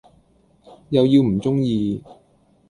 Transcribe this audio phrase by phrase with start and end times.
[0.89, 2.03] 又要唔鐘意